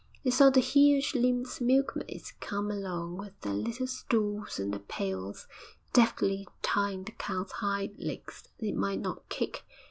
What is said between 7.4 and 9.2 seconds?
hind legs that it might